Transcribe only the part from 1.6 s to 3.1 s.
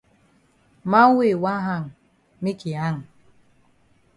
hang make yi hang.